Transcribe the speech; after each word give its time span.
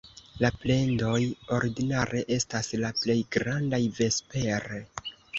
La 0.43 0.49
plendoj 0.61 1.17
ordinare 1.57 2.21
estas 2.35 2.69
la 2.83 2.91
plej 3.01 3.17
grandaj 3.35 3.81
vespere. 3.99 4.81